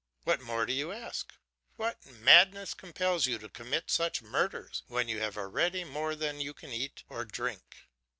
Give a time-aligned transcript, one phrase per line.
[0.23, 1.31] What more do you ask?
[1.75, 6.55] What madness compels you to commit such murders, when you have already more than you
[6.55, 7.85] can eat or drink?